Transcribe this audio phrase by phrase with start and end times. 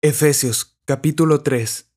[0.00, 1.90] Efesios capítulo 3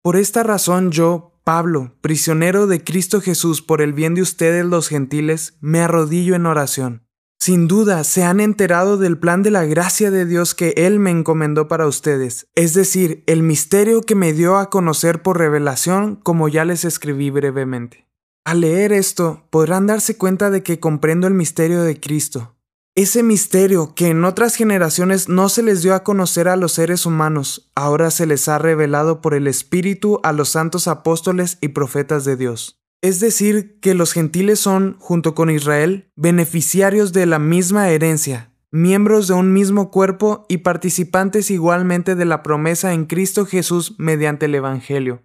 [0.00, 4.88] Por esta razón yo, Pablo, prisionero de Cristo Jesús por el bien de ustedes los
[4.88, 7.06] gentiles, me arrodillo en oración.
[7.38, 11.10] Sin duda se han enterado del plan de la gracia de Dios que Él me
[11.10, 16.48] encomendó para ustedes, es decir, el misterio que me dio a conocer por revelación, como
[16.48, 18.08] ya les escribí brevemente.
[18.46, 22.55] Al leer esto, podrán darse cuenta de que comprendo el misterio de Cristo,
[22.96, 27.04] ese misterio que en otras generaciones no se les dio a conocer a los seres
[27.04, 32.24] humanos, ahora se les ha revelado por el Espíritu a los santos apóstoles y profetas
[32.24, 32.80] de Dios.
[33.02, 39.28] Es decir, que los gentiles son, junto con Israel, beneficiarios de la misma herencia, miembros
[39.28, 44.54] de un mismo cuerpo y participantes igualmente de la promesa en Cristo Jesús mediante el
[44.54, 45.22] Evangelio.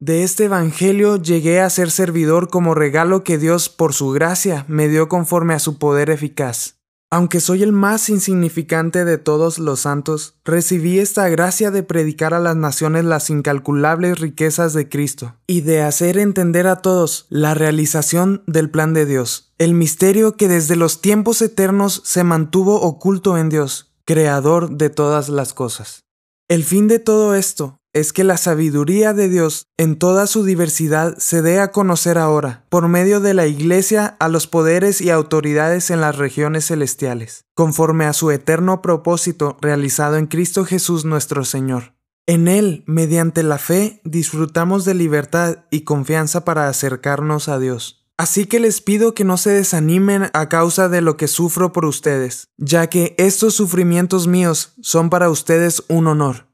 [0.00, 4.88] De este Evangelio llegué a ser servidor como regalo que Dios, por su gracia, me
[4.88, 6.79] dio conforme a su poder eficaz.
[7.12, 12.38] Aunque soy el más insignificante de todos los santos, recibí esta gracia de predicar a
[12.38, 18.44] las naciones las incalculables riquezas de Cristo y de hacer entender a todos la realización
[18.46, 23.48] del plan de Dios, el misterio que desde los tiempos eternos se mantuvo oculto en
[23.48, 26.04] Dios, creador de todas las cosas.
[26.48, 31.16] El fin de todo esto es que la sabiduría de Dios en toda su diversidad
[31.18, 35.90] se dé a conocer ahora, por medio de la Iglesia, a los poderes y autoridades
[35.90, 41.94] en las regiones celestiales, conforme a su eterno propósito realizado en Cristo Jesús nuestro Señor.
[42.26, 48.06] En Él, mediante la fe, disfrutamos de libertad y confianza para acercarnos a Dios.
[48.16, 51.86] Así que les pido que no se desanimen a causa de lo que sufro por
[51.86, 56.49] ustedes, ya que estos sufrimientos míos son para ustedes un honor.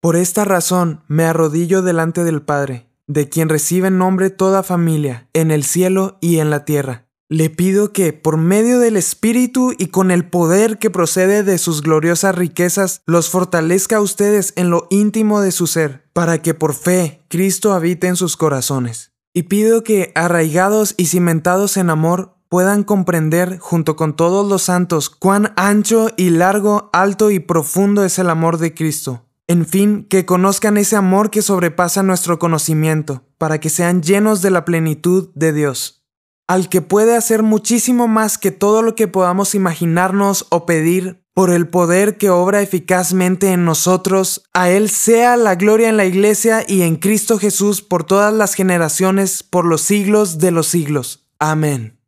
[0.00, 5.50] Por esta razón me arrodillo delante del Padre, de quien recibe nombre toda familia, en
[5.50, 7.04] el cielo y en la tierra.
[7.28, 11.82] Le pido que, por medio del Espíritu y con el poder que procede de sus
[11.82, 16.72] gloriosas riquezas, los fortalezca a ustedes en lo íntimo de su ser, para que por
[16.72, 19.12] fe Cristo habite en sus corazones.
[19.34, 25.10] Y pido que, arraigados y cimentados en amor, puedan comprender, junto con todos los santos,
[25.10, 30.24] cuán ancho y largo, alto y profundo es el amor de Cristo en fin, que
[30.24, 35.52] conozcan ese amor que sobrepasa nuestro conocimiento, para que sean llenos de la plenitud de
[35.52, 36.04] Dios,
[36.46, 41.50] al que puede hacer muchísimo más que todo lo que podamos imaginarnos o pedir por
[41.50, 46.64] el poder que obra eficazmente en nosotros, a Él sea la gloria en la Iglesia
[46.64, 51.26] y en Cristo Jesús por todas las generaciones, por los siglos de los siglos.
[51.40, 51.99] Amén.